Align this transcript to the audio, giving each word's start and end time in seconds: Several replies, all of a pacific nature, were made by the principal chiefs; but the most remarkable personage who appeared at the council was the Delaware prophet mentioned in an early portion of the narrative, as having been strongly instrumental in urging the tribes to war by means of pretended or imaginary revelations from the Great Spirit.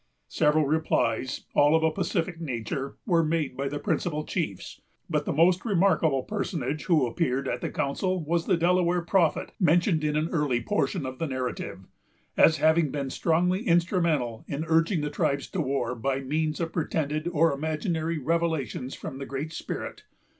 Several 0.29 0.65
replies, 0.65 1.45
all 1.53 1.75
of 1.75 1.83
a 1.83 1.91
pacific 1.91 2.41
nature, 2.41 2.97
were 3.05 3.23
made 3.23 3.55
by 3.55 3.67
the 3.67 3.77
principal 3.77 4.25
chiefs; 4.25 4.81
but 5.07 5.25
the 5.25 5.31
most 5.31 5.63
remarkable 5.63 6.23
personage 6.23 6.85
who 6.85 7.05
appeared 7.05 7.47
at 7.47 7.61
the 7.61 7.69
council 7.69 8.19
was 8.19 8.47
the 8.47 8.57
Delaware 8.57 9.03
prophet 9.03 9.51
mentioned 9.59 10.03
in 10.03 10.15
an 10.15 10.29
early 10.29 10.59
portion 10.59 11.05
of 11.05 11.19
the 11.19 11.27
narrative, 11.27 11.85
as 12.35 12.57
having 12.57 12.89
been 12.89 13.11
strongly 13.11 13.67
instrumental 13.67 14.43
in 14.47 14.65
urging 14.65 15.01
the 15.01 15.11
tribes 15.11 15.47
to 15.51 15.61
war 15.61 15.93
by 15.93 16.19
means 16.19 16.59
of 16.59 16.73
pretended 16.73 17.27
or 17.27 17.53
imaginary 17.53 18.17
revelations 18.17 18.95
from 18.95 19.19
the 19.19 19.27
Great 19.27 19.53
Spirit. 19.53 20.05